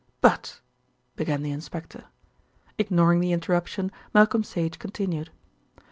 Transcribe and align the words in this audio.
"But" 0.19 0.61
began 1.15 1.43
the 1.43 1.51
inspector. 1.51 2.05
Ignoring 2.79 3.19
the 3.19 3.33
interruption 3.33 3.91
Malcolm 4.15 4.43
Sage 4.43 4.79
continued. 4.79 5.29